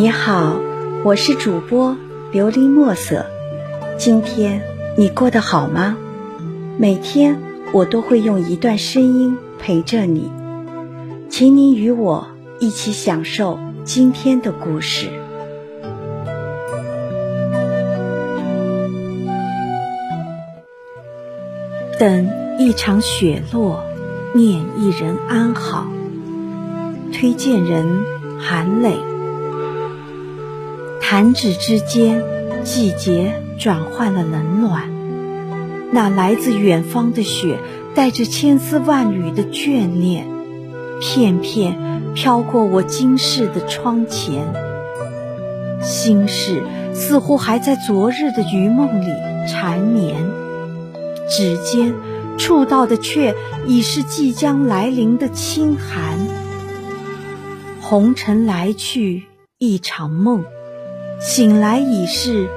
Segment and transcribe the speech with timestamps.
[0.00, 0.60] 你好，
[1.02, 1.96] 我是主播
[2.32, 3.26] 琉璃墨色。
[3.98, 4.62] 今天
[4.96, 5.96] 你过得好吗？
[6.78, 7.36] 每天
[7.72, 10.30] 我都会用一段声音陪着你，
[11.28, 12.28] 请你与我
[12.60, 15.08] 一起享受今天的故事。
[21.98, 22.30] 等
[22.60, 23.82] 一场雪落，
[24.32, 25.88] 念一人安好。
[27.12, 28.04] 推荐人
[28.38, 28.96] 韩磊。
[31.10, 32.22] 弹指之间，
[32.64, 34.90] 季节转换了冷暖。
[35.90, 37.60] 那来自远方的雪，
[37.94, 40.26] 带着千丝万缕的眷恋，
[41.00, 44.52] 片片飘过我今世的窗前。
[45.80, 46.62] 心事
[46.92, 49.06] 似乎还在昨日的余梦里
[49.48, 50.14] 缠绵，
[51.30, 51.94] 指尖
[52.36, 53.34] 触到的却
[53.66, 56.18] 已是即将来临的清寒。
[57.80, 59.24] 红尘来去
[59.56, 60.44] 一场梦。
[61.20, 62.48] 醒来已是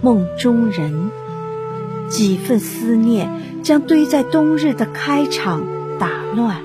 [0.00, 1.10] 梦中人，
[2.08, 3.30] 几份思念
[3.62, 5.62] 将堆在冬日的开场
[6.00, 6.56] 打乱，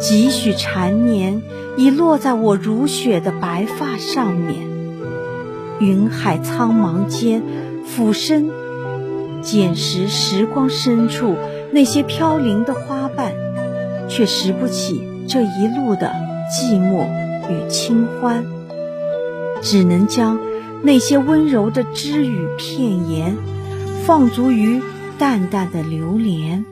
[0.00, 1.42] 几许缠绵
[1.76, 4.66] 已落在我如雪的白发上面。
[5.78, 7.42] 云海苍茫间，
[7.84, 8.50] 俯身
[9.42, 11.36] 捡拾时光深处
[11.70, 13.32] 那些飘零的花瓣，
[14.08, 16.12] 却拾不起这一路的
[16.50, 17.06] 寂寞
[17.48, 18.44] 与清欢。
[19.62, 20.38] 只能将
[20.82, 23.36] 那些温柔的只语片言，
[24.04, 24.80] 放逐于
[25.18, 26.64] 淡淡的流连。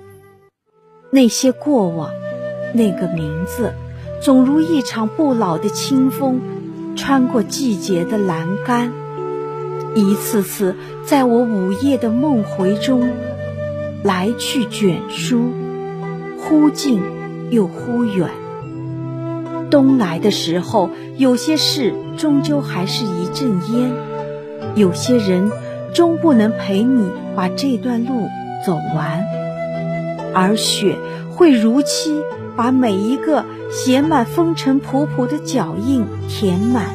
[1.11, 2.11] 那些过往，
[2.73, 3.73] 那个名字，
[4.21, 6.41] 总如一场不老的清风，
[6.97, 8.93] 穿过季节的栏杆，
[9.95, 13.11] 一次次在我午夜的梦回中
[14.03, 15.51] 来去卷舒，
[16.39, 17.01] 忽近
[17.51, 18.29] 又忽远。
[19.75, 23.91] 冬来的时候，有些事终究还是一阵烟，
[24.77, 25.51] 有些人
[25.93, 28.29] 终不能陪你把这段路
[28.65, 29.25] 走完，
[30.33, 30.97] 而雪
[31.33, 32.23] 会如期
[32.55, 36.95] 把每一个写满风尘仆仆的脚印填满。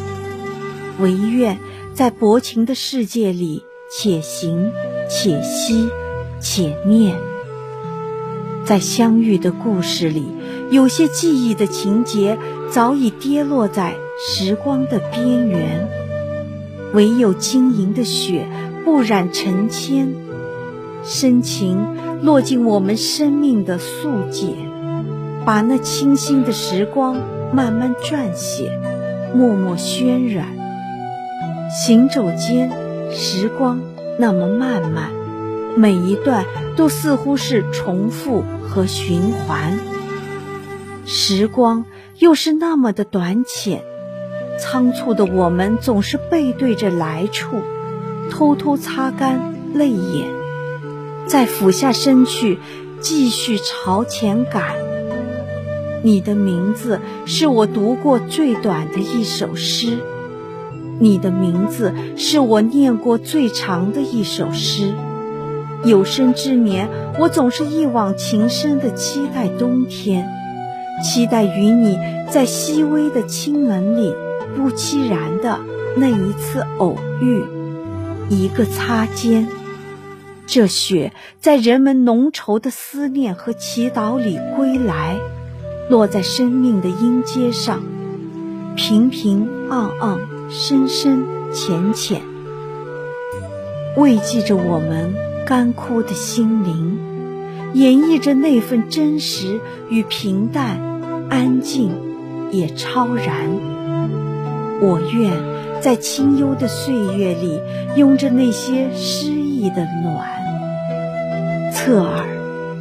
[1.01, 1.57] 唯愿
[1.93, 4.71] 在薄情的世界里，且行
[5.09, 5.89] 且惜
[6.39, 7.17] 且念，
[8.69, 10.27] 在相遇的故事里。
[10.69, 12.37] 有些记忆的情节
[12.69, 15.89] 早已跌落在时光的边缘，
[16.93, 18.47] 唯有晶莹的雪
[18.85, 20.13] 不染尘迁，
[21.03, 24.53] 深情落进我们生命的素简，
[25.43, 27.17] 把那清新的时光
[27.51, 28.69] 慢慢撰写，
[29.33, 30.45] 默默渲染。
[31.71, 32.69] 行走间，
[33.11, 33.81] 时光
[34.19, 35.09] 那么漫漫，
[35.79, 36.45] 每一段
[36.75, 39.79] 都似乎是重复和循环。
[41.05, 41.85] 时光
[42.17, 43.81] 又是那么的短浅，
[44.59, 47.61] 仓促的我们总是背对着来处，
[48.29, 50.27] 偷偷擦干泪眼，
[51.27, 52.59] 再俯下身去，
[52.99, 54.75] 继续朝前赶。
[56.03, 59.99] 你的名字是我读过最短的一首诗，
[60.99, 64.93] 你的名字是我念过最长的一首诗。
[65.83, 70.27] 有生之年，我总是一往情深的期待冬天。
[71.01, 71.97] 期待与你
[72.29, 74.13] 在细微的清冷里
[74.55, 75.57] 不期然的
[75.95, 77.43] 那一次偶遇，
[78.29, 79.47] 一个擦肩。
[80.45, 85.17] 这雪在人们浓稠的思念和祈祷里归来，
[85.89, 87.81] 落在生命的音阶上，
[88.75, 90.19] 平平昂昂，
[90.49, 91.23] 深深
[91.53, 92.21] 浅浅，
[93.95, 95.15] 慰藉着我们
[95.49, 96.99] 干枯的心灵，
[97.73, 100.79] 演绎着那份真实与平淡。
[101.27, 101.89] 安静，
[102.51, 103.49] 也超然。
[104.79, 105.33] 我愿
[105.81, 107.59] 在清幽的岁月里，
[107.95, 110.29] 拥着那些诗意的暖，
[111.73, 112.27] 侧耳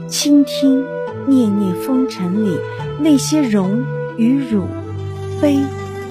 [0.07, 0.85] 倾听
[1.27, 2.55] 念念风尘里
[3.01, 3.83] 那些荣
[4.19, 4.65] 与辱、
[5.41, 5.55] 悲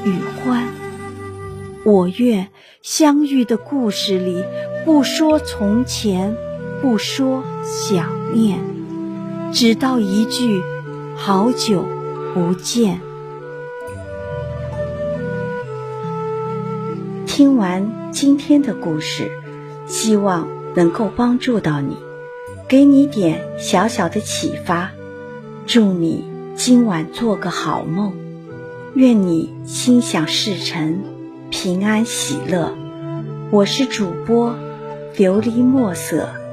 [0.04, 0.64] 与欢。
[1.84, 2.48] 我愿
[2.82, 4.44] 相遇的故事里，
[4.86, 6.36] 不说从前，
[6.82, 8.60] 不说想念，
[9.52, 10.62] 只道一句
[11.16, 11.86] 好久。
[12.34, 13.00] 不见。
[17.26, 19.32] 听完今天的故事，
[19.88, 21.98] 希望能够帮助到你，
[22.68, 24.92] 给你点小小的启发。
[25.66, 26.26] 祝你
[26.56, 28.14] 今晚做个好梦，
[28.94, 31.02] 愿你心想事成，
[31.50, 32.76] 平安喜乐。
[33.52, 34.54] 我是主播
[35.16, 36.47] 琉璃墨色。